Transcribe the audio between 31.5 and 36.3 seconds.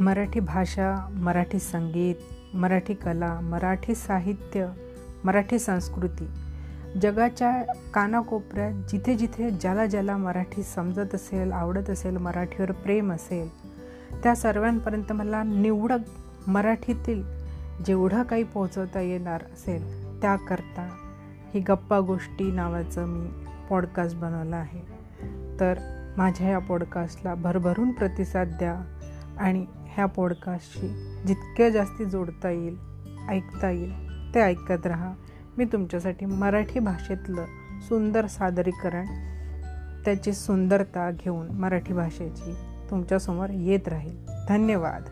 जास्ती जोडता येईल ऐकता येईल ते ऐकत राहा. मी तुमच्यासाठी